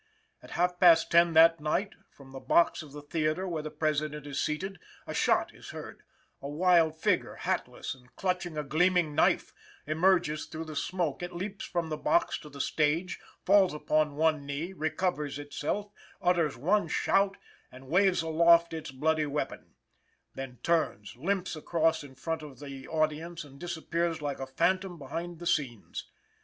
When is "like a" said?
24.19-24.47